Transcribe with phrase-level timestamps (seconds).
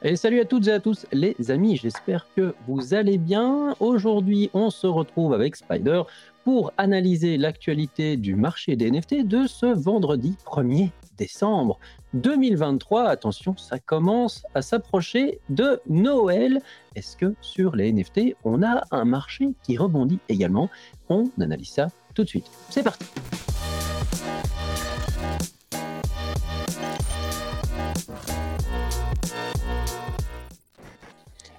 [0.00, 3.74] Et salut à toutes et à tous les amis, j'espère que vous allez bien.
[3.80, 6.02] Aujourd'hui, on se retrouve avec Spider
[6.44, 11.80] pour analyser l'actualité du marché des NFT de ce vendredi 1er décembre
[12.14, 13.08] 2023.
[13.08, 16.60] Attention, ça commence à s'approcher de Noël.
[16.94, 20.70] Est-ce que sur les NFT, on a un marché qui rebondit également?
[21.08, 22.48] On analyse ça tout de suite.
[22.70, 23.04] C'est parti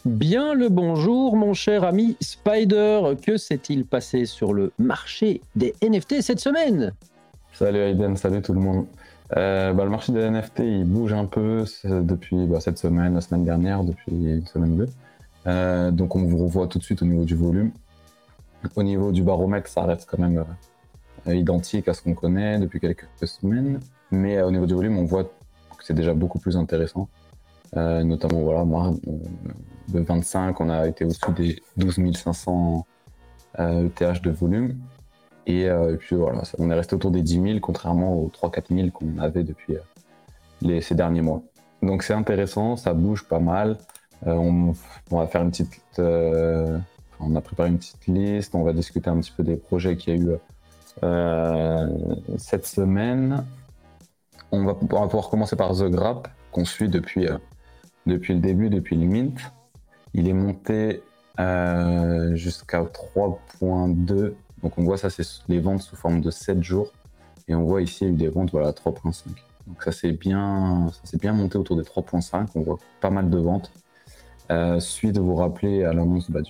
[0.05, 3.01] Bien le bonjour, mon cher ami Spider.
[3.21, 6.93] Que s'est-il passé sur le marché des NFT cette semaine?
[7.51, 8.85] Salut Aiden, salut tout le monde.
[9.35, 13.19] Euh, bah, le marché des NFT, il bouge un peu depuis bah, cette semaine, la
[13.19, 14.89] semaine dernière, depuis une semaine ou deux.
[15.47, 17.71] Euh, donc on vous revoit tout de suite au niveau du volume.
[18.77, 20.45] Au niveau du baromètre, ça reste quand même
[21.27, 23.81] euh, identique à ce qu'on connaît depuis quelques semaines.
[24.11, 27.09] Mais au niveau du volume, on voit que c'est déjà beaucoup plus intéressant.
[27.75, 28.93] Notamment, voilà, moi,
[29.89, 32.85] de 25, on a été au-dessus des 12 500
[33.57, 34.79] ETH de volume.
[35.49, 38.89] Euh, et, puis voilà, on est resté autour des 10 000, contrairement aux 3-4 000
[38.91, 39.79] qu'on avait depuis euh,
[40.61, 41.41] les, ces derniers mois.
[41.81, 43.77] Donc c'est intéressant, ça bouge pas mal.
[44.27, 44.73] Euh, on,
[45.15, 45.81] va faire une petite.
[45.97, 50.15] on a préparé une petite liste, on va discuter un petit peu des projets qu'il
[50.15, 50.37] y a eu
[52.37, 53.45] cette semaine.
[54.51, 57.27] On va, on va, pouvoir commencer par The Grap, qu'on suit depuis,
[58.09, 59.39] depuis le début, depuis le Mint.
[60.13, 61.01] Il est monté
[61.39, 64.33] euh, jusqu'à 3.2.
[64.61, 66.91] Donc on voit ça, c'est les ventes sous forme de 7 jours.
[67.47, 69.27] Et on voit ici, il y a eu des ventes voilà, à 3.5.
[69.67, 72.47] Donc ça s'est bien, bien monté autour des 3.5.
[72.55, 73.71] On voit pas mal de ventes.
[74.51, 76.41] Euh, suite vous rappeler à l'annonce bah,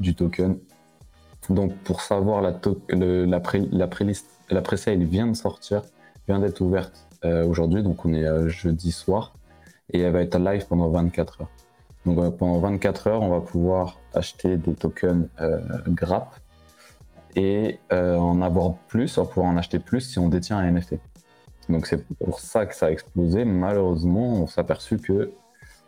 [0.00, 0.58] du, token.
[1.50, 2.58] Donc pour savoir la,
[2.88, 5.82] le, la, pré, la pré-sale vient de sortir,
[6.26, 7.82] vient d'être ouverte euh, aujourd'hui.
[7.82, 9.34] Donc on est euh, jeudi soir.
[9.92, 11.48] Et elle va être live pendant 24 heures.
[12.06, 16.34] Donc euh, pendant 24 heures, on va pouvoir acheter des tokens euh, GRAP
[17.36, 20.70] et euh, en avoir plus, on va pouvoir en acheter plus si on détient un
[20.70, 20.94] NFT.
[21.68, 23.44] Donc c'est pour ça que ça a explosé.
[23.44, 25.30] Malheureusement, on s'est aperçu que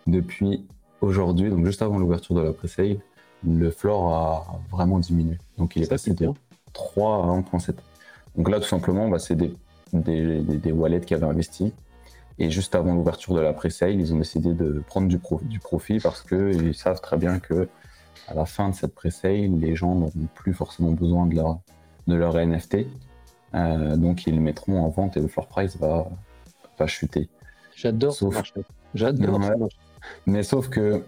[0.06, 0.66] depuis
[1.00, 2.98] aujourd'hui, donc juste avant l'ouverture de la pre-sale,
[3.46, 5.38] le floor a vraiment diminué.
[5.56, 6.28] Donc il est passé de
[6.72, 7.74] 3 à 1.7.
[8.36, 9.54] Donc là, tout simplement, bah, c'est des,
[9.92, 11.72] des, des, wallets qui avaient investi
[12.40, 16.00] et juste avant l'ouverture de la pre-sale, ils ont décidé de prendre du, du profit
[16.00, 17.68] parce qu'ils savent très bien que
[18.28, 21.60] à la fin de cette pre-sale, les gens n'auront plus forcément besoin de leur,
[22.06, 22.86] de leur NFT.
[23.54, 26.08] Euh, donc ils le mettront en vente et le floor price va,
[26.78, 27.28] va chuter.
[27.76, 28.42] J'adore sauf...
[28.94, 29.38] J'adore
[30.26, 31.04] Mais sauf que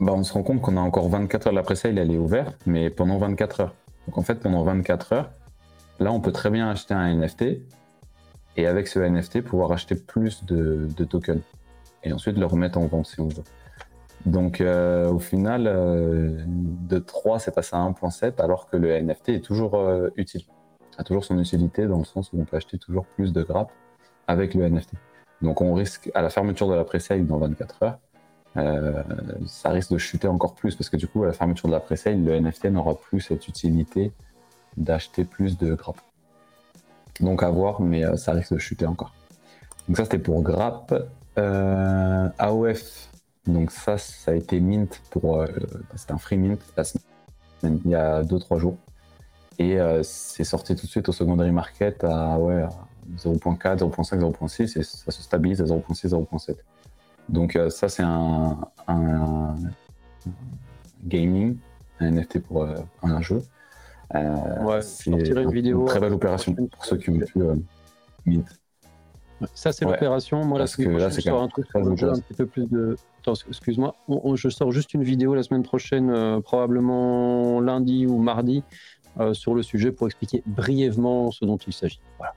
[0.00, 1.52] bah, on se rend compte qu'on a encore 24 heures.
[1.52, 3.74] La pre-sale, elle est ouverte, mais pendant 24 heures.
[4.06, 5.30] Donc en fait, pendant 24 heures,
[6.00, 7.60] là, on peut très bien acheter un NFT
[8.56, 11.42] et avec ce NFT pouvoir acheter plus de, tokens
[12.02, 13.44] et ensuite le remettre en vente si on veut.
[14.24, 19.28] Donc euh, au final, euh, de 3 c'est passé à 1.7 alors que le NFT
[19.30, 20.42] est toujours euh, utile,
[20.98, 23.72] a toujours son utilité dans le sens où on peut acheter toujours plus de grappes
[24.26, 24.92] avec le NFT.
[25.42, 27.98] Donc on risque à la fermeture de la pre-sale dans 24 heures,
[29.46, 31.80] ça risque de chuter encore plus parce que du coup à la fermeture de la
[31.80, 34.12] pre-sale, le NFT n'aura plus cette utilité
[34.78, 36.00] d'acheter plus de grappes.
[37.20, 39.12] Donc à voir, mais euh, ça risque de chuter encore.
[39.88, 40.94] Donc ça c'était pour Grap.
[41.38, 43.10] Euh, AOF,
[43.46, 45.40] donc ça, ça a été mint pour.
[45.40, 45.46] Euh,
[45.94, 46.60] c'était un free mint
[47.62, 48.76] il y a 2-3 jours.
[49.58, 52.62] Et c'est sorti tout de suite au secondary market à, ouais,
[53.16, 56.56] 0.4, 0.5, 0.6 et ça se stabilise à 0.6, 0.7.
[57.30, 59.56] Donc ça c'est un, un,
[61.04, 61.56] gaming,
[62.00, 62.68] un NFT pour
[63.02, 63.42] un jeu.
[64.14, 65.84] Euh, ouais, c'est une, vidéo.
[65.84, 67.56] très belle opération pour ceux qui ont pu euh,
[69.54, 70.44] Ça, c'est l'opération.
[70.44, 72.96] Moi, Parce que là, c'est je sors un truc un petit peu plus de.
[73.48, 73.96] excuse-moi.
[74.34, 78.62] Je sors juste une vidéo la semaine prochaine, euh, probablement lundi ou mardi,
[79.32, 82.00] sur le sujet pour expliquer brièvement ce dont il s'agit.
[82.18, 82.34] Voilà.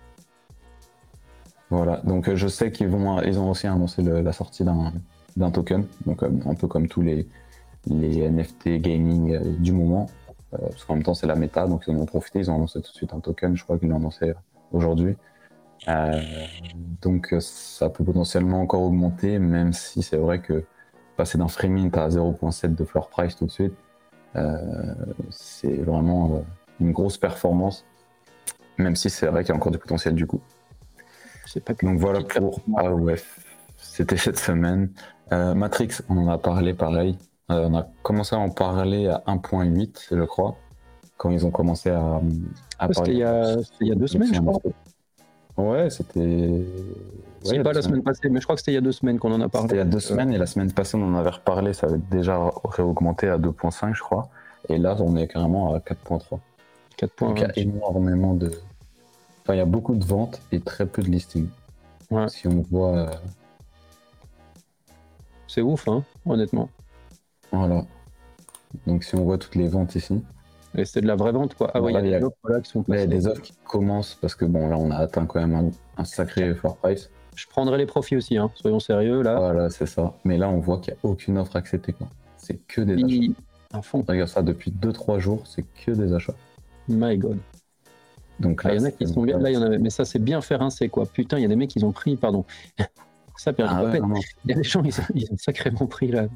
[1.70, 1.98] Voilà.
[2.04, 6.56] Donc, je sais qu'ils vont, ils ont aussi annoncé la sortie d'un token, donc un
[6.56, 7.28] peu comme tous les,
[7.86, 10.08] les NFT gaming du moment.
[10.54, 12.56] Euh, parce qu'en même temps, c'est la méta, donc ils en ont profité, ils ont
[12.56, 14.34] annoncé tout de suite un token, je crois qu'ils l'ont annoncé
[14.72, 15.16] aujourd'hui.
[15.88, 16.22] Euh,
[17.02, 20.66] donc ça peut potentiellement encore augmenter, même si c'est vrai que
[21.16, 23.74] passer d'un free mint à 0.7 de floor price tout de suite,
[24.36, 24.96] euh,
[25.30, 26.44] c'est vraiment
[26.80, 27.86] une grosse performance,
[28.78, 30.42] même si c'est vrai qu'il y a encore du potentiel du coup.
[31.66, 33.40] Pas donc voilà pour AOF.
[33.76, 34.92] C'était cette semaine.
[35.32, 37.18] Matrix, on en a parlé pareil.
[37.52, 40.56] Euh, on a commencé à en parler à 1.8, je crois,
[41.18, 42.22] quand ils ont commencé à,
[42.78, 42.94] à parler.
[42.94, 43.12] C'était
[43.82, 44.62] il, y a deux semaines, je crois.
[45.58, 46.64] Ouais, c'était.
[47.44, 48.92] C'est Ouais, pas la semaine passée, mais je crois que c'était il y a deux
[48.92, 49.80] semaines qu'on en a C'était il y parlé.
[49.80, 53.30] a deux semaines et la semaine passée on en avait reparlé, ça avait déjà réaugmenté
[53.30, 54.30] à 2.5 je crois.
[54.68, 56.40] Et là on est carrément à 4.3.
[56.98, 57.28] 4 points.
[57.30, 58.48] Donc il y a énormément de...
[59.42, 61.48] Enfin il y a beaucoup de ventes et très peu de listings.
[62.12, 62.28] Ouais.
[62.28, 62.98] Si on voit...
[62.98, 63.10] euh,
[65.48, 66.70] C'est ouf, hein, honnêtement.
[67.52, 67.86] Voilà.
[68.88, 70.22] Donc si on voit toutes les ventes ici,
[70.78, 71.72] Et c'est de la vraie vente, quoi.
[71.74, 73.04] Ah ouais, il y a y des a- offres là qui sont là il y
[73.04, 73.08] a placées.
[73.08, 76.06] des offres qui commencent parce que bon là on a atteint quand même un, un
[76.06, 77.10] sacré floor price.
[77.36, 78.52] Je prendrai les profits aussi, hein.
[78.56, 79.36] soyons sérieux là.
[79.40, 80.14] Voilà c'est ça.
[80.26, 82.08] Mais là on voit qu'il n'y a aucune offre acceptée quoi.
[82.38, 83.34] C'est que des achats.
[83.74, 86.34] À fond, Regarde ça depuis 2-3 jours, c'est que des achats.
[86.88, 87.38] my god.
[88.40, 89.38] Donc Ah, là, Il y en a qui sont bien.
[89.38, 89.78] Là, il y en avait.
[89.78, 91.06] Mais ça, c'est bien fait rincer, quoi.
[91.06, 92.46] Putain, il y a des mecs qui ont pris, pardon.
[93.38, 94.02] ça, Pierre, Ah ouais,
[94.46, 96.28] il y a des gens, ils, ils ont sacrément pris là.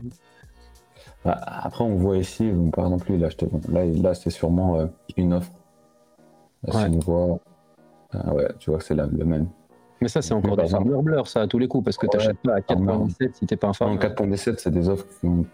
[1.26, 3.46] Bah, après, on voit ici, bon, par exemple, lui, il a acheté.
[3.46, 4.88] bon, là, là c'est sûrement euh,
[5.18, 5.52] une offre.
[6.64, 6.90] Là, Ouais.
[6.90, 7.40] Si on voit.
[8.14, 9.48] Ah ouais, tu vois que c'est la- le même.
[10.02, 10.90] Mais ça, c'est encore par des exemple.
[10.90, 12.88] farmer blur, ça, à tous les coups, parce que Ouais, t'achètes pas à farmer.
[12.92, 13.98] 4,17 si t'es pas un En farmer.
[13.98, 15.46] 4.17, c'est des offres qui ont.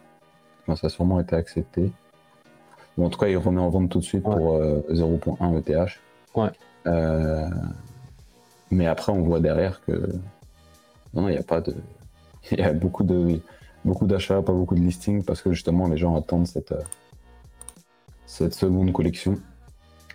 [0.63, 1.91] enfin, ça a sûrement été accepté.
[2.99, 4.35] En tout cas, il remet en vente tout de suite Ouais.
[4.35, 5.99] pour euh, 0.1 ETH.
[6.35, 6.49] Ouais.
[6.87, 7.47] Euh,
[8.71, 9.91] Mais après, on voit derrière que.
[11.13, 11.75] Non, non, il n'y a pas de.
[12.51, 13.39] Il y a beaucoup de.
[13.85, 16.81] Beaucoup d'achats, pas beaucoup de listings, parce que justement, les gens attendent cette, euh,
[18.25, 19.37] cette seconde collection.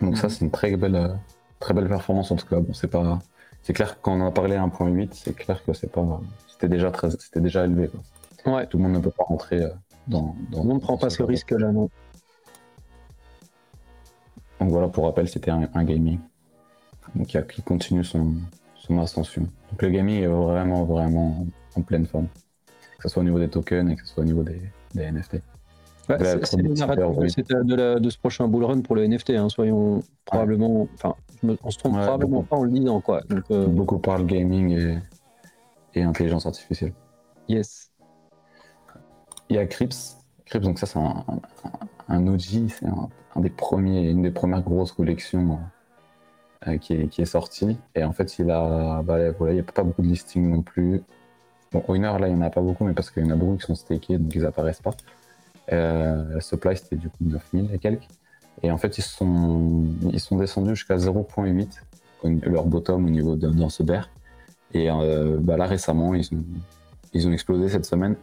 [0.00, 0.30] Donc, ça, Mhm.
[0.30, 1.14] c'est une très belle, euh,
[1.60, 2.60] très belle performance, en tout cas.
[2.60, 3.18] Bon, c'est pas.
[3.62, 6.20] C'est clair que quand on en a parlé à 1.8, c'est clair que c'est pas.
[6.48, 7.10] C'était déjà, très...
[7.10, 7.88] c'était déjà élevé.
[7.88, 8.54] Quoi.
[8.54, 9.70] Ouais, Tout le monde ne peut pas rentrer euh,
[10.06, 10.36] dans.
[10.50, 11.88] dans on ne prend pas ce risque là, non.
[14.60, 16.18] Donc voilà, pour rappel, c'était un, un gaming.
[17.14, 18.34] Donc il, continue son,
[18.76, 19.42] son ascension.
[19.70, 21.46] Donc le gaming est vraiment, vraiment
[21.76, 22.28] en pleine forme.
[23.04, 24.62] Que ce soit au niveau des tokens et que ce soit au niveau des,
[24.94, 25.34] des NFT.
[26.08, 29.50] Ouais, c'est- le de de, la- de ce prochain bull run pour le NFT, hein,
[29.50, 30.88] soyons probablement.
[30.94, 31.14] Enfin,
[31.62, 32.46] on se trompe Ouais, probablement beaucoup.
[32.48, 33.20] pas en le disant, quoi.
[33.28, 34.98] Donc, euh, Beaucoup parlent gaming et,
[35.94, 36.94] et intelligence artificielle.
[37.46, 37.90] yes.
[39.50, 40.16] Il y a Crips.
[40.46, 41.24] Crips, donc ça c'est un,
[42.08, 45.58] un, un OG, c'est un, un des premiers, une des premières grosses collections
[46.66, 47.76] euh, qui, est, qui est sortie.
[47.94, 50.62] Et en fait, il a, bah, voilà, il n'y a pas beaucoup de listings non
[50.62, 51.02] plus.
[51.74, 53.34] Bon, Winner, là, il n'y en a pas beaucoup, mais parce qu'il y en a
[53.34, 54.94] beaucoup qui sont stakés, donc ils apparaissent pas.
[55.72, 58.06] Euh, supply, c'était du coup 9000 et quelques.
[58.62, 61.68] Et en fait, ils sont, ils sont descendus jusqu'à 0.8,
[62.22, 64.08] comme leur bottom au niveau de dans ce bear.
[64.72, 66.44] Et euh, bah, là, récemment, ils ont,
[67.12, 68.14] ils ont explosé cette semaine.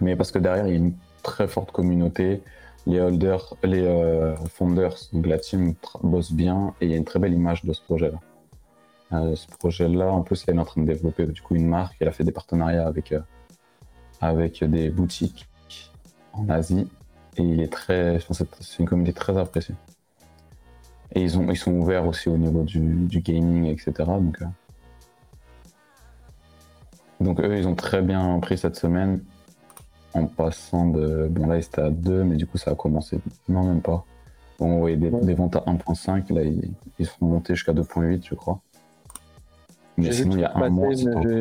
[0.00, 0.94] Mais parce que derrière, il y a une
[1.24, 2.40] très forte communauté.
[2.86, 5.74] Les holders, les euh, founders, donc la team
[6.04, 8.20] bosse bien et il y a une très belle image de ce projet-là.
[9.12, 11.96] Euh, ce projet-là, en plus, elle est en train de développer du coup une marque.
[12.00, 13.20] Elle a fait des partenariats avec, euh,
[14.20, 15.48] avec des boutiques
[16.32, 16.88] en Asie
[17.36, 19.74] et il est très, je pense que c'est- c'est une communauté très appréciée.
[21.12, 23.92] Et ils, ont, ils sont ouverts aussi au niveau du, du gaming, etc.
[24.06, 24.46] Donc, euh,
[27.20, 29.22] donc eux, ils ont très bien pris cette semaine
[30.14, 31.26] en passant de.
[31.30, 33.20] Bon, là, ils étaient à 2, mais du coup, ça a commencé.
[33.48, 34.04] Non, même pas.
[34.58, 36.32] Bon, on voyait des, des ventes à 1.5.
[36.32, 38.60] Là, ils, ils sont montés jusqu'à 2.8, je crois.
[40.08, 40.88] Mais sinon, il y a un mois,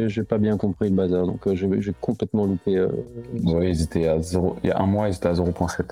[0.07, 2.77] j'ai- pas bien compris le bazar, donc euh, j'ai complètement loupé.
[2.77, 2.89] euh,
[3.45, 4.56] ouais, ils étaient à 0.
[4.63, 5.91] Il y a un mois, ils étaient à 0.7.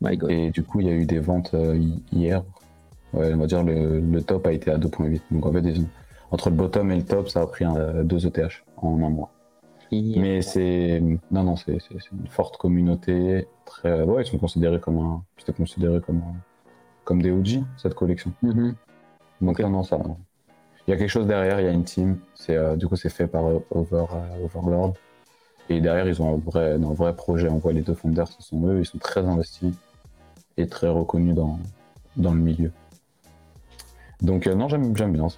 [0.00, 0.30] My God.
[0.30, 2.42] Et du coup, il y a eu des ventes euh, hi- hier.
[3.12, 5.20] Ouais, on va dire le, le top a été à 2.8.
[5.30, 5.88] Donc en fait, ont-
[6.30, 9.30] entre le bottom et le top, ça a pris un, 2 ETH en un mois.
[10.20, 11.02] Mais c'est.
[11.30, 11.78] Non, non, c'est
[12.12, 13.48] une forte communauté.
[13.66, 14.02] Très...
[14.02, 15.22] Ouais, ils sont considérés comme un.
[15.56, 16.36] Considéré comme un-
[17.04, 18.32] Comme des OG, cette collection.
[18.42, 18.74] Mhm.
[19.40, 19.98] Donc là, non, ça.
[20.86, 22.18] Il y a quelque chose derrière, il y a une team.
[22.34, 24.94] C'est, euh, du coup, c'est fait par euh, Over, euh, Overlord.
[25.68, 27.48] Et derrière, ils ont un vrai, un vrai projet.
[27.48, 28.80] On voit les deux founders, ce sont eux.
[28.80, 29.72] Ils sont très investis
[30.56, 31.58] et très reconnus dans,
[32.16, 32.72] dans le milieu.
[34.20, 35.28] Donc, non, j'aime, bien.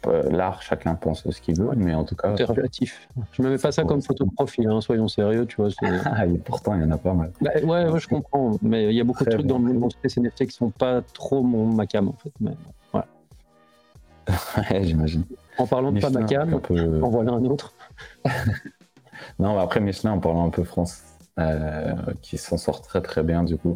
[0.00, 2.34] peux- L'art, chacun pense ce qu'il veut, mais en tout cas.
[2.36, 3.08] C'est relatif.
[3.32, 5.70] Je me mets pas ça Ouais, comme photo de profil, hein, soyons sérieux, tu vois.
[5.70, 7.32] c'est- Ah, et pourtant, il y en a pas mal.
[7.40, 9.58] Bah, ouais, ouais, je comprends, mais il y a beaucoup de trucs bon.
[9.58, 12.32] dans le monde des NFT qui sont pas trop mon macam en fait.
[12.40, 12.52] Mais
[12.92, 13.06] voilà.
[14.70, 15.24] Ouais, j'imagine.
[15.58, 17.02] En parlant de Michelin, un peu...
[17.02, 17.74] en voilà un autre.
[19.40, 21.02] Non, mais après Michelin, en parlant un peu France,
[21.38, 23.74] euh, qui s'en sort très très bien du coup.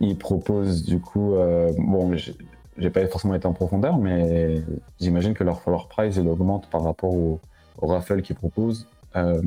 [0.00, 4.62] Il propose du coup, euh, bon, j'ai pas forcément été en profondeur, mais
[5.00, 7.40] j'imagine que leur, leur price il augmente par rapport au,
[7.78, 8.86] au raffle qu'ils proposent.
[9.16, 9.40] euh,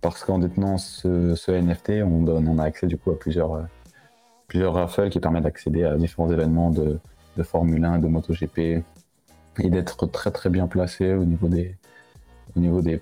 [0.00, 3.54] parce qu'en détenant ce, ce NFT, on, donne, on a accès du coup à plusieurs,
[3.54, 3.62] euh,
[4.46, 6.98] plusieurs raffles qui permettent d'accéder à différents événements de,
[7.36, 8.84] de Formule 1, de MotoGP,
[9.58, 11.76] et d'être très très bien placé au niveau des,
[12.56, 13.00] au niveau des,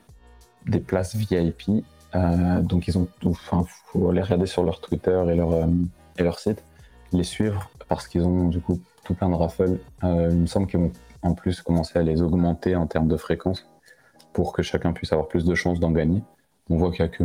[0.67, 1.85] des places VIP.
[2.15, 5.67] Euh, donc ils ont, enfin, faut aller regarder sur leur Twitter et leur, euh,
[6.17, 6.63] et leur site,
[7.13, 9.79] les suivre parce qu'ils ont du coup tout plein de raffles.
[10.05, 10.93] Euh, il me semble qu'ils vont
[11.23, 13.67] en plus commencer à les augmenter en termes de fréquence
[14.33, 16.23] pour que chacun puisse avoir plus de chances d'en gagner.
[16.71, 17.25] On voit qu'il n'y a que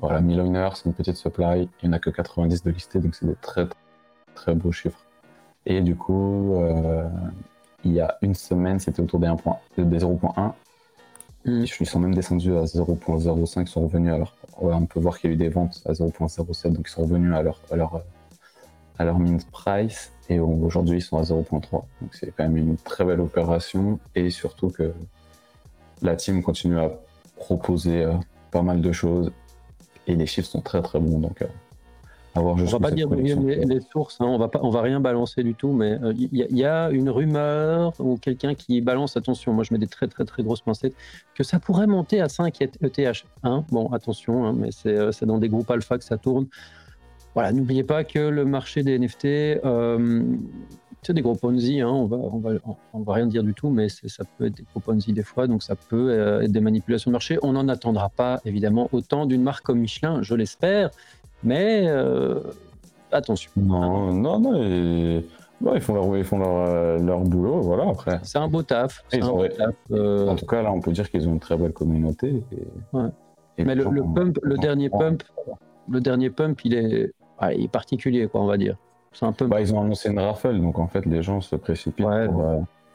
[0.00, 2.98] voilà, 1000 winners, c'est une petite supply, il n'y en a que 90 de listés,
[2.98, 3.66] donc c'est des très
[4.34, 5.04] très beaux chiffres.
[5.64, 6.54] Et du coup,
[7.86, 10.52] il y a une semaine, c'était autour des 0.1.
[11.44, 11.64] Mm.
[11.80, 14.36] Ils sont même descendus à 0.05, ils sont revenus à leur.
[14.58, 17.34] on peut voir qu'il y a eu des ventes à 0.07, donc ils sont revenus
[17.34, 18.02] à leur, à leur,
[18.98, 20.12] à leur mint price.
[20.28, 21.70] Et aujourd'hui, ils sont à 0.3.
[21.70, 24.00] Donc c'est quand même une très belle opération.
[24.14, 24.92] Et surtout que
[26.02, 26.90] la team continue à
[27.36, 28.14] proposer euh,
[28.50, 29.30] pas mal de choses.
[30.08, 31.18] Et les chiffres sont très très bons.
[31.18, 31.46] Donc, euh,
[32.36, 34.26] on va pas dire les, sources, hein.
[34.26, 37.08] on va pas, on va rien balancer du tout, mais il euh, y, a une
[37.08, 40.94] rumeur ou quelqu'un qui balance, attention, moi je mets des très très très grosses pincettes,
[41.34, 43.24] que ça pourrait monter à 5 ETH.
[43.42, 43.64] Hein.
[43.70, 46.46] Bon, attention, hein, mais euh, c'est dans des groupes alpha que ça tourne.
[47.34, 50.22] Voilà, n'oubliez pas que le marché des NFT, euh,
[51.02, 52.50] c'est des gros Ponzi, hein, on, va, on, va,
[52.92, 55.46] on va rien dire du tout, mais ça peut être des gros Ponzi des fois,
[55.46, 57.38] donc ça peut être des manipulations de marché.
[57.42, 60.90] On n'en attendra pas, évidemment, autant d'une marque comme Michelin, je l'espère,
[61.46, 62.40] mais euh,
[63.12, 63.52] attention.
[63.56, 64.52] Non, non, non.
[65.74, 67.88] ils font leur, ils font leur, euh, leur boulot, voilà.
[67.88, 69.04] Après, c'est un beau taf.
[69.14, 72.42] Euh, en tout cas, là, on peut dire qu'ils ont une très belle communauté.
[72.92, 73.84] Mais le,
[74.14, 75.22] pump, le dernier pump,
[75.88, 77.12] le dernier pump, il est,
[77.54, 78.76] il est particulier, quoi, on va dire.
[79.12, 79.32] C'est un.
[79.46, 82.04] Bah, ils ont annoncé une raffle, donc en fait, les gens se précipitent.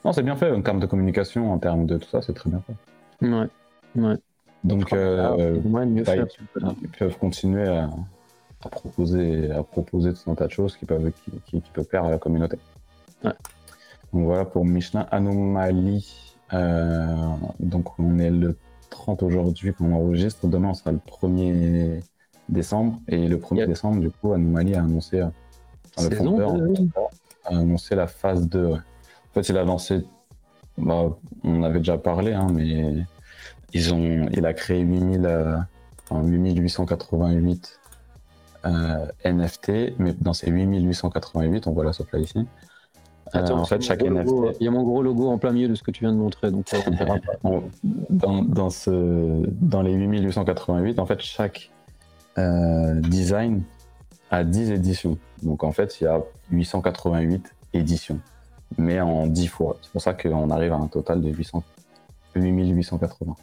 [0.04, 2.50] Non, c'est bien fait en termes de communication, en termes de tout ça, c'est très
[2.50, 3.28] bien fait.
[3.28, 3.48] Ouais,
[3.96, 4.16] ouais.
[4.64, 5.36] Donc, bah,
[5.86, 7.90] ils peuvent continuer à
[8.64, 11.12] à proposer, à proposer tout un tas de choses qui peuvent,
[11.46, 12.58] qui, qui, peuvent plaire à la communauté.
[13.24, 13.34] Donc
[14.26, 16.36] voilà pour Michelin Anomalie.
[16.54, 17.16] Euh,
[17.60, 18.58] donc on est le
[18.90, 20.48] 30 aujourd'hui quand on enregistre.
[20.48, 22.02] Demain on sera le 1er
[22.50, 23.00] décembre.
[23.08, 25.30] Et le 1er décembre, du coup, Anomalie a annoncé, euh,
[26.10, 26.56] le fondeur,
[27.46, 28.74] a annoncé la phase 2.
[28.74, 28.80] En
[29.34, 30.06] fait, il a lancé,
[30.78, 33.06] bah, on avait déjà parlé, hein, mais
[33.74, 35.58] ils ont, il a créé 8000, euh,
[36.12, 37.81] 8888 euh,
[38.64, 42.48] NFT, mais dans ces 8888, on voit la supply ici.
[43.36, 44.58] Euh, en fait, chaque NFT.
[44.60, 46.18] il y a mon gros logo en plein milieu de ce que tu viens de
[46.18, 46.66] montrer, donc
[48.10, 51.72] dans, dans, ce, dans les 8888, en fait, chaque
[52.38, 53.64] euh, design
[54.32, 55.18] a 10 éditions.
[55.44, 58.20] Donc en fait, il y a 888 éditions,
[58.78, 59.78] mais en 10 fois.
[59.82, 61.64] C'est pour ça qu'on arrive à un total de 800,
[62.36, 63.36] 8880.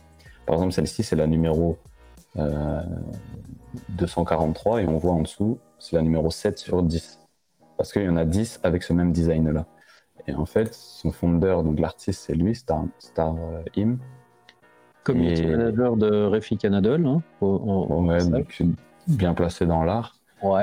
[0.46, 1.78] Par exemple, celle-ci, c'est la numéro
[3.90, 7.20] 243 et on voit en dessous, c'est la numéro 7 sur 10.
[7.76, 9.66] Parce qu'il y en a 10 avec ce même design-là.
[10.26, 13.96] Et en fait, son fondeur, donc l'artiste, c'est lui, Star, Star euh, Im.
[15.04, 17.06] Community manager de Refi Canadol.
[17.06, 18.62] Hein, donc,
[19.06, 20.16] bien placé dans l'art.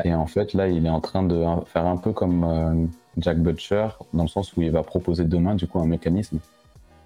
[0.04, 2.86] Et en fait, là, il est en train de faire un peu comme euh,
[3.18, 6.40] Jack Butcher, dans le sens où il va proposer demain, du coup, un mécanisme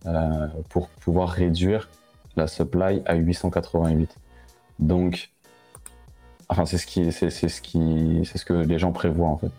[0.06, 1.90] euh, pour pouvoir réduire
[2.36, 4.16] la supply à 888.
[4.80, 5.32] Donc,
[6.48, 9.52] enfin, c'est ce qui, c'est, ce qui, c'est ce que les gens prévoient en fait.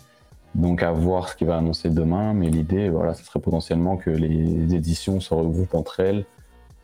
[0.55, 2.35] Donc, à voir ce qu'il va annoncer demain.
[2.35, 6.25] Mais l'idée, voilà, ce serait potentiellement que les éditions se regroupent entre elles,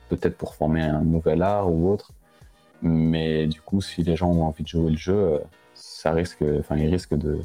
[0.09, 2.13] peut-être pour former un nouvel art ou autre.
[2.83, 5.41] Mais du coup, si les gens ont envie de jouer le jeu,
[5.75, 7.41] ça risque, enfin, ils risquent de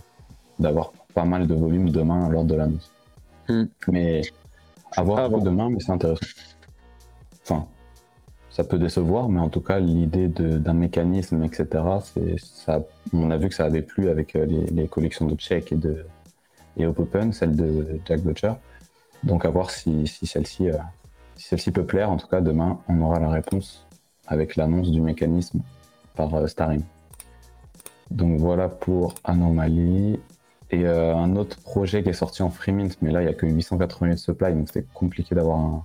[0.60, 2.91] d'avoir pas mal de volume demain lors de l'annonce.
[3.50, 3.65] Hmm.
[3.88, 4.21] Mais
[4.95, 6.25] à voir demain, mais c'est intéressant.
[7.43, 7.67] Enfin,
[8.51, 11.67] ça peut décevoir, mais en tout cas, l'idée d'un mécanisme, etc.,
[12.38, 15.75] ça, on a vu que ça avait plu avec euh, les, collections de Check et
[15.75, 16.05] de
[16.77, 18.53] et Open, celle de Jack Butcher.
[19.24, 20.77] Donc à voir si, si celle-ci euh,
[21.36, 22.12] si peut plaire.
[22.12, 23.88] En tout cas, demain, on aura la réponse
[24.27, 25.62] avec l'annonce du mécanisme
[26.15, 26.48] par euh.
[28.10, 30.20] Donc voilà pour Anomaly.
[30.74, 33.34] Et un autre projet qui est sorti en free mint, mais là il n'y a
[33.34, 35.84] que 888 supply, donc c'est compliqué d'avoir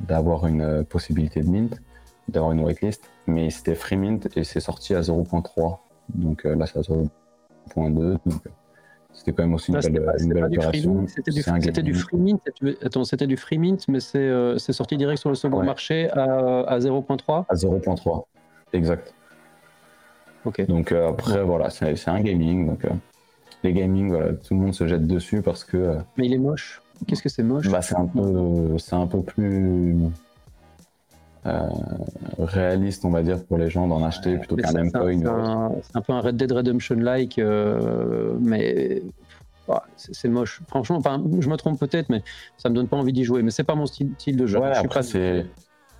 [0.00, 1.80] d'avoir une possibilité de mint
[2.28, 5.78] d'avoir une whitelist, mais c'était free mint et c'est sorti à 0.3.
[6.14, 7.08] Donc euh, là, c'est à 0.2.
[7.76, 8.50] Donc euh,
[9.12, 11.06] c'était quand même aussi une belle, opération.
[11.06, 12.40] C'était du, free mint.
[12.82, 16.60] Attends, c'était du free mint, mais c'est euh, sorti direct sur le second marché à,
[16.60, 18.24] à 0.3 À 0.3,
[18.72, 19.14] exact.
[20.44, 20.66] Ok.
[20.66, 22.68] Donc après, voilà, c'est un gaming.
[22.68, 22.86] Donc
[23.64, 25.96] les gaming, voilà, tout le monde se jette dessus parce que.
[26.16, 26.82] mais il est moche.
[27.06, 27.68] Qu'est-ce que c'est moche?
[27.68, 29.96] bah, C'est un, peu, un peu plus
[31.46, 31.68] euh,
[32.38, 35.72] réaliste, on va dire, pour les gens d'en acheter plutôt qu'un endpoint.
[35.82, 39.02] C'est un, peu un Red Dead Redemption-like, euh, mais
[39.96, 40.60] c'est moche.
[40.68, 41.00] Franchement,
[41.38, 42.22] je me trompe peut-être, mais
[42.56, 43.42] ça me donne pas envie d'y jouer.
[43.42, 44.62] Mais c'est pas mon style, de jeu.
[44.62, 45.46] après, c'est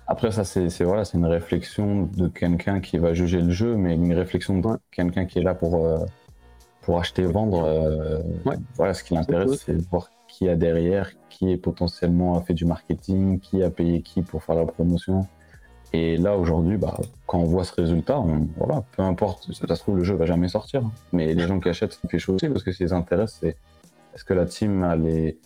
[0.09, 3.93] après ça, c'est voilà, c'est une réflexion de quelqu'un qui va juger le jeu, mais
[3.93, 5.99] une réflexion de quelqu'un qui est là pour euh,
[6.81, 8.55] pour acheter et vendre, euh, Ouais.
[8.75, 12.53] voilà, ce qui l'intéresse, c'est de voir qui a derrière, qui est potentiellement a fait
[12.53, 15.27] du marketing, qui a payé qui pour faire la promotion.
[15.91, 19.81] Et là, aujourd'hui, bah, quand on voit ce résultat, on, voilà, peu importe, ça se
[19.81, 20.85] trouve, le jeu va jamais sortir.
[20.85, 20.91] hein.
[21.11, 22.93] Mais les gens qui achètent, ça me fait chaud aussi, parce que ce qui les
[22.93, 23.57] intéresse, c'est
[24.13, 25.39] est-ce que la team a, les,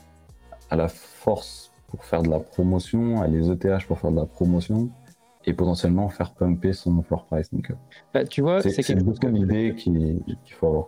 [0.69, 4.25] a la force pour faire de la promotion, a les ETH pour faire de la
[4.25, 4.89] promotion,
[5.45, 7.53] et potentiellement faire pumper son floor price.
[7.53, 7.75] Donc, euh,
[8.13, 10.87] Bah, tu vois, c'est quelque chose qu'il qu'il faut avoir.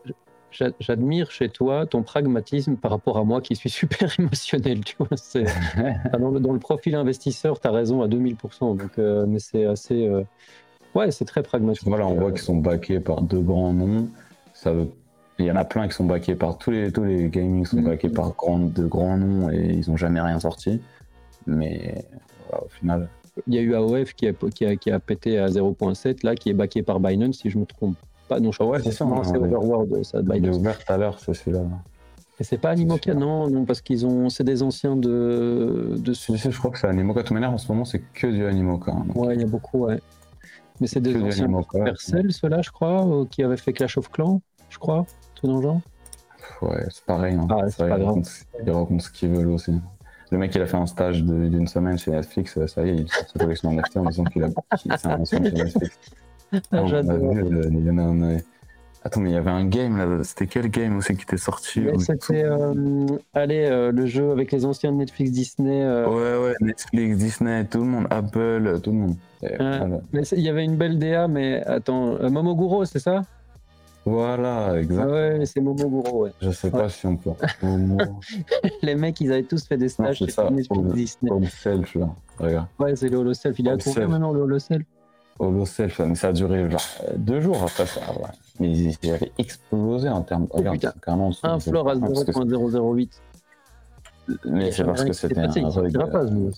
[0.58, 4.84] J'a- J'admire chez toi ton pragmatisme par rapport à moi qui suis super émotionnel.
[4.84, 5.08] Tu vois,
[6.20, 8.76] dans, le, dans le profil investisseur, tu as raison à 2000%.
[8.78, 10.08] Donc, euh, mais c'est assez.
[10.08, 10.24] euh,
[10.94, 11.86] Ouais, c'est très pragmatique.
[11.86, 14.08] Voilà, on voit qu'ils sont backés par deux grands noms.
[14.54, 14.88] Ça veut...
[15.40, 17.76] Il y en a plein qui sont backés par tous les, tous les gaming sont
[17.78, 17.84] Mhm.
[17.86, 20.80] backés par grand- de grands noms et ils n'ont jamais rien sorti.
[21.46, 22.06] Mais
[22.48, 23.10] voilà, au final,
[23.48, 26.36] Il y a eu AOF qui a, qui a, qui a pété à 0.7, là,
[26.36, 27.98] qui est backé par Binance, si je me trompe
[28.28, 28.40] pas.
[28.40, 29.38] Non, ouais, c'est ça, c'est.
[29.38, 31.62] Overworld, ça, il est ouvert tout à l'heure, c'est celui-là.
[32.40, 36.58] Et c'est pas Animoca, non, non, parce qu'ils ont, c'est des anciens de, de je
[36.58, 37.22] crois que c'est Animoca.
[37.22, 38.92] De toute manière, en ce moment, c'est que du Animoca.
[38.92, 39.06] hein.
[39.16, 40.02] Ouais, il y a beaucoup, ouais.
[40.82, 41.78] Mais c'est des anciens Animoca.
[41.80, 45.06] Supercell, ceux-là, je crois, euh, qui avaient fait Clash of Clans, je crois,
[45.36, 45.80] tout dans le genre.
[46.62, 47.36] Ouais, c'est pareil.
[47.36, 47.48] hein.
[47.50, 48.02] Ah, c'est pas grave.
[48.08, 48.30] raconte-
[48.66, 49.72] Il raconte ce qu'il veut aussi.
[50.32, 52.60] Le mec, il a fait un stage de- d'une semaine chez Netflix.
[52.68, 55.40] Ça y est, il sort sa collection NFT en disant qu'il a c'est un ancien
[55.40, 56.00] de chez Netflix.
[56.56, 57.34] Ah, Ah, on a j'adore.
[57.34, 58.38] vu, il y en a un, euh,
[59.04, 60.24] Attends, mais il y avait un game là.
[60.24, 64.52] C'était quel game aussi qui était sorti où- C'était, euh, allez, euh, le jeu avec
[64.52, 65.84] les anciens de Netflix, Disney.
[65.84, 69.16] euh, Ouais, ouais, Netflix, Disney, tout le monde, Apple, tout le monde.
[69.44, 69.56] Ouais.
[69.60, 73.22] Voilà, Mais il y avait une belle DA, mais attends, euh, Momoguro, c'est ça?
[74.08, 75.06] Voilà, Ah exact.
[75.08, 76.32] ouais, c'est Momoguro, ouais.
[76.42, 77.32] Je sais pas si on peut.
[78.82, 81.32] Les mecs, ils avaient tous fait des stages chez ça, Netflix, Holo- Disney.
[81.32, 82.10] Holo Self, là.
[82.40, 82.68] Regarde.
[82.80, 83.58] Ouais, c'est le Holoself.
[83.60, 84.84] Il est à combien maintenant, le Holoself
[85.40, 88.00] Holo Self, mais ça a duré genre euh, deux jours après ça.
[88.14, 88.28] ouais.
[88.60, 90.48] Mais il il avait explosé en termes.
[90.50, 90.92] Regarde, putain.
[90.96, 91.32] c'est carrément.
[91.44, 93.22] Un floor à parce que- 0.008.
[94.46, 96.32] Mais c'est parce que c'était un rug.
[96.32, 96.56] lui.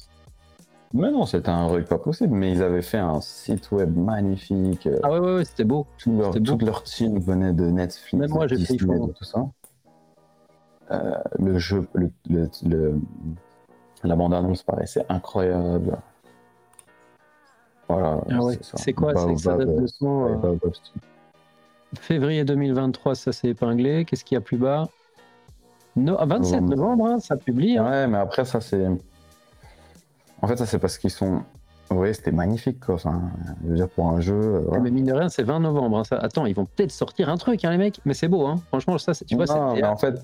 [0.93, 2.33] Mais non, c'était un rug pas possible.
[2.33, 4.87] Mais ils avaient fait un site web magnifique.
[4.87, 5.85] euh, Ah ouais, ouais, ouais, c'était beau.
[5.97, 6.39] Tout leur, beau.
[6.39, 9.45] toute leur team venait de Netflix, Même moi, j'ai pris, tout ça.
[10.91, 12.99] Euh, le jeu, le, le, le-
[14.03, 15.97] la bande-annonce paraissait incroyable.
[17.89, 18.19] Voilà.
[18.29, 18.59] Ah ouais.
[18.61, 20.71] C'est quoi C'est que ça date de euh, Baobab,
[21.99, 24.03] Février 2023, ça s'est épinglé.
[24.05, 24.89] Qu'est-ce qu'il y a plus bas?
[25.95, 26.75] No, ah, 27 Novembre.
[26.75, 27.77] novembre, hein, ça publie.
[27.77, 27.89] hein.
[27.89, 28.85] Ouais, mais après, ça, c'est.
[30.41, 31.41] En fait, ça, c'est parce qu'ils sont.
[31.89, 32.95] Vous voyez, c'était magnifique, quoi.
[32.95, 33.21] Enfin,
[33.63, 34.35] je veux dire, pour un jeu.
[34.35, 34.79] euh.
[34.81, 35.99] Mais mine de rien, c'est 20 novembre.
[35.99, 36.17] hein, ça.
[36.17, 38.01] Attends, ils vont peut-être sortir un truc, hein, les mecs.
[38.05, 38.57] Mais c'est beau, hein.
[38.67, 40.15] Franchement, ça, tu vois, c'est en fait.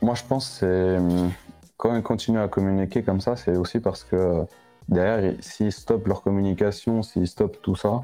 [0.00, 1.32] Moi, je pense que hum,
[1.76, 4.42] Quand ils continuent à communiquer comme ça, c'est aussi parce que euh,
[4.88, 8.02] derrière, ils- s'ils stoppent leur communication, s'ils stoppent tout ça,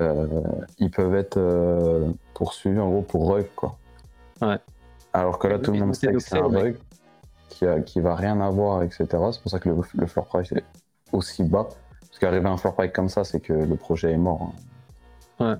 [0.00, 0.26] euh,
[0.78, 3.76] ils peuvent être euh, poursuivis en gros pour rug, quoi.
[4.40, 4.58] Ouais.
[5.12, 6.76] Alors que là, tout le monde sait que c'est un rug
[7.48, 9.06] qui, a, qui va rien avoir, etc.
[9.32, 10.62] C'est pour ça que le, le floor price est
[11.12, 11.68] aussi bas.
[12.08, 14.52] Parce qu'arriver à un floor price comme ça, c'est que le projet est mort.
[15.40, 15.58] hein.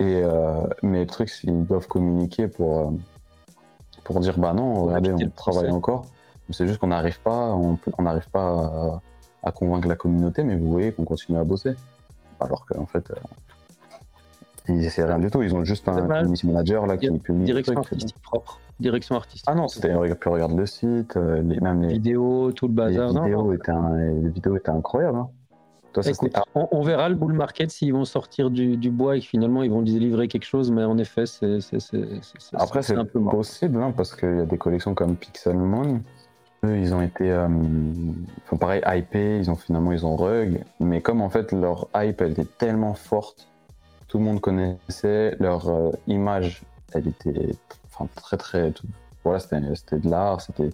[0.00, 0.06] Ouais.
[0.06, 2.92] Et, euh, mais le truc, c'est qu'ils doivent communiquer pour,
[4.04, 6.06] pour dire bah non, regardez, on le travaille encore.
[6.50, 9.02] C'est juste qu'on n'arrive pas, on n'arrive pas à,
[9.42, 11.74] à convaincre la communauté, mais vous voyez qu'on continue à bosser.
[12.40, 13.14] Alors qu'en fait, euh,
[14.68, 15.42] ils essaient rien du tout.
[15.42, 17.44] Ils ont juste un community manager là qui publie.
[17.44, 18.60] Direction artistique propre.
[18.80, 19.44] Direction artistique.
[19.48, 23.12] Ah non, c'était puis regarde le site, euh, les, même les, Vidéo, tout le bazar.
[23.12, 23.52] Non, vidéos non.
[23.52, 25.18] étaient, un- les vidéos étaient incroyables.
[25.18, 25.28] hein.
[25.94, 29.20] Toi, Écoute, on, on verra le bull market s'ils vont sortir du, du bois et
[29.20, 31.58] que finalement ils vont délivrer quelque chose, mais en effet, c'est
[32.52, 33.32] Après, c'est un peu mort.
[33.32, 36.02] possible, hein, parce qu'il y a des collections comme Pixelmon.
[36.64, 37.48] Eux, ils ont été, euh,
[38.44, 40.64] enfin, pareil, hypés, ils ont finalement, ils ont rug.
[40.80, 43.48] Mais comme en fait, leur hype, était tellement forte,
[44.08, 46.62] tout le monde connaissait, leur euh, image,
[46.94, 47.54] elle était
[47.86, 48.72] enfin, très, très.
[49.22, 50.70] voilà, c'était de l'art, c'était.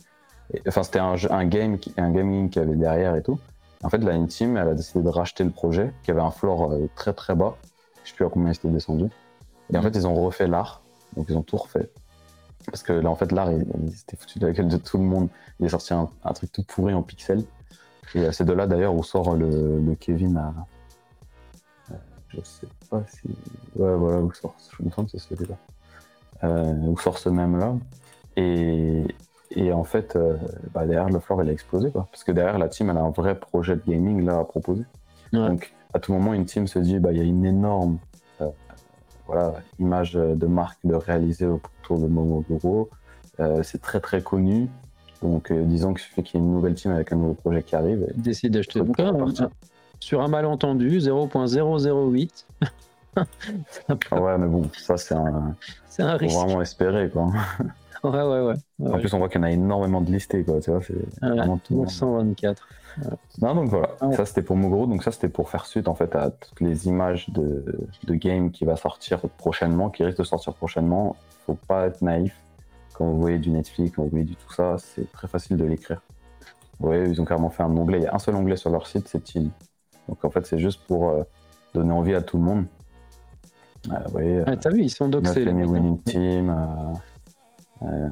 [0.68, 3.38] Enfin, c'était un, un game, un gaming qu'il y avait derrière et tout.
[3.82, 6.72] En fait, la team, elle a décidé de racheter le projet, qui avait un floor
[6.72, 7.56] euh, très très bas.
[8.02, 9.10] Je sais plus à combien il s'était descendu.
[9.72, 10.82] Et en fait, ils ont refait l'art,
[11.16, 11.90] donc ils ont tout refait.
[12.66, 14.98] Parce que là, en fait, l'art, il, il s'était foutu de la gueule de tout
[14.98, 15.28] le monde.
[15.60, 17.44] Il est sorti un, un truc tout pourri en pixels.
[18.14, 20.54] Et euh, c'est de là, d'ailleurs, où sort le, le Kevin à.
[21.90, 21.94] euh,
[22.28, 23.28] je sais pas si.
[23.76, 24.54] Ouais, voilà, où sort.
[24.76, 25.56] Je me trompe, c'est celui-là.
[26.42, 27.74] Euh, où sort ce même-là.
[28.36, 29.04] Et,
[29.50, 30.36] et en fait, euh,
[30.72, 31.90] bah, derrière, le floor, il a explosé.
[31.90, 32.06] Quoi.
[32.10, 34.84] Parce que derrière, la team, elle a un vrai projet de gaming là, à proposer.
[35.32, 35.48] Ouais.
[35.48, 37.98] Donc, à tout moment, une team se dit bah, il y a une énorme
[39.26, 42.90] voilà, image de marque de réaliser autour de Momoguro.
[43.40, 44.68] Euh, c'est très très connu.
[45.22, 47.62] Donc, euh, disons qu'il suffit qu'il y ait une nouvelle team avec un nouveau projet
[47.62, 48.06] qui arrive.
[48.16, 48.80] décident d'acheter.
[48.80, 49.48] Donc, pas hein, partir.
[50.00, 52.44] sur un malentendu, 0.008,
[53.16, 55.54] ouais, mais bon, ça c'est un.
[55.88, 56.34] C'est un risque.
[56.34, 57.30] Faut vraiment espérer quoi.
[58.02, 58.92] Ouais, ouais, ouais.
[58.92, 60.60] En plus, on voit qu'il y en a énormément de listés quoi.
[60.60, 61.86] Tu vois, c'est vraiment tout.
[61.88, 62.68] 124.
[63.40, 66.14] Non, donc voilà, ça c'était pour Mogoro, donc ça c'était pour faire suite en fait
[66.14, 70.54] à toutes les images de, de game qui va sortir prochainement, qui risque de sortir
[70.54, 71.16] prochainement.
[71.46, 72.34] Faut pas être naïf
[72.94, 75.64] quand vous voyez du Netflix, quand vous voyez du tout ça, c'est très facile de
[75.64, 76.00] l'écrire.
[76.78, 78.70] Vous voyez, ils ont carrément fait un onglet, il y a un seul onglet sur
[78.70, 79.50] leur site, c'est Team.
[80.08, 81.22] Donc en fait, c'est juste pour euh,
[81.72, 82.66] donner envie à tout le monde.
[83.90, 85.44] Euh, vous voyez, ah, t'as vu, ils sont doxés.
[85.44, 86.50] Les winning team.
[86.50, 88.08] Euh, euh,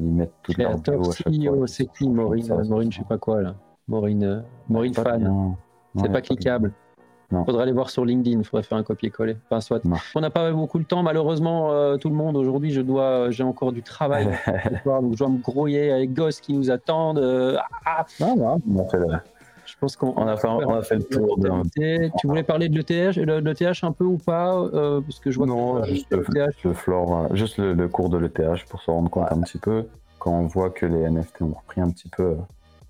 [0.00, 1.68] ils mettent toutes leurs vidéos à chaque fois.
[1.68, 2.46] C'est qui Maureen?
[2.68, 3.54] Maureen, je sais pas quoi là.
[3.88, 5.56] Maureen, Maureen fan.
[5.96, 6.72] C'est pas cliquable.
[7.32, 9.36] Il faudrait aller voir sur LinkedIn, il faudrait faire un copier-coller.
[9.46, 9.82] Enfin, soit.
[10.14, 12.36] On n'a pas beaucoup le temps, malheureusement, tout le monde.
[12.36, 14.26] Aujourd'hui, je dois, j'ai encore du travail.
[14.84, 17.18] donc je dois me grouiller avec Goss qui nous attendent.
[17.84, 18.98] ah, non, non, on fait
[19.66, 21.38] je pense qu'on a, fait, on a fait le tour.
[21.38, 22.10] De...
[22.18, 25.46] Tu voulais parler de l'ETH, l'ETH un peu ou pas euh, Parce que je vois
[25.46, 29.58] non, juste, le, le juste le, cours de l'ETH pour se rendre compte un petit
[29.58, 29.86] peu.
[30.18, 32.36] Quand on voit que les NFT ont repris un petit peu, euh,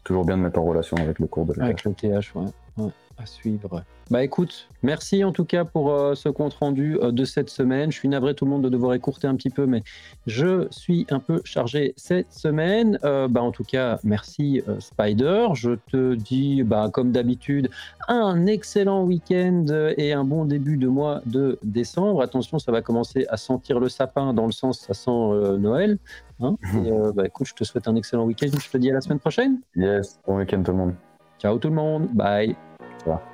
[0.05, 1.63] toujours bien de mettre en relation avec le cours de l'ETH.
[1.63, 2.45] Avec l'ETH, ouais.
[2.79, 3.85] ouais à suivre.
[4.11, 7.91] Bah écoute, merci en tout cas pour euh, ce compte rendu euh, de cette semaine.
[7.91, 9.83] Je suis navré tout le monde de devoir écourter un petit peu, mais
[10.27, 12.99] je suis un peu chargé cette semaine.
[13.05, 15.49] Euh, bah en tout cas, merci Spider.
[15.55, 17.71] Je te dis, bah comme d'habitude,
[18.09, 19.65] un excellent week-end
[19.97, 22.21] et un bon début de mois de décembre.
[22.21, 25.99] Attention, ça va commencer à sentir le sapin dans le sens ça sent Noël.
[26.41, 28.49] Hein et, bah écoute, je te souhaite un excellent week-end.
[28.53, 29.61] Je te dis à la semaine prochaine.
[29.77, 30.95] Yes, bon week-end tout le monde.
[31.39, 32.09] Ciao tout le monde.
[32.13, 32.55] Bye.
[33.07, 33.34] Yeah.